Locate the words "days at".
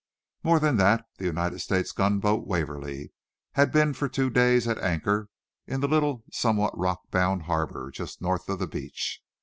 4.31-4.79